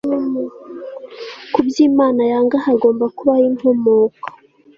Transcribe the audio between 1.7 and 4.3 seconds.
Imana yanga hagomba kubaho inkomoko